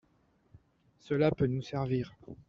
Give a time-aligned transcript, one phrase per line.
[0.97, 2.15] Cela peut nous servir…